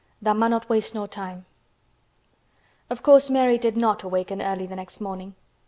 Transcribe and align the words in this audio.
"THA' 0.19 0.33
MUNNOT 0.33 0.67
WASTE 0.67 0.95
NO 0.95 1.05
TIME" 1.05 1.45
Of 2.89 3.03
course 3.03 3.29
Mary 3.29 3.59
did 3.59 3.77
not 3.77 4.03
waken 4.03 4.41
early 4.41 4.65
the 4.65 4.75
next 4.75 4.99
morning. 4.99 5.35